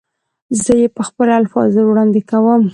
[0.61, 2.61] زه یې په خپلو الفاظو وړاندې کوم.